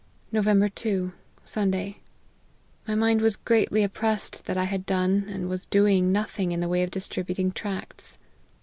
"Nov. 0.31 0.45
2. 0.73 1.11
Sunday. 1.43 1.97
My 2.87 2.95
mind 2.95 3.21
was 3.21 3.35
greatly 3.35 3.83
op 3.83 3.93
pressed, 3.93 4.45
that 4.47 4.57
I 4.57 4.63
had 4.63 4.83
done, 4.87 5.25
and 5.29 5.47
was 5.47 5.67
doing 5.67 6.11
nothing 6.11 6.51
in 6.51 6.59
the 6.59 6.67
way 6.67 6.81
of 6.81 6.89
distributing 6.89 7.51
tracts. 7.51 8.17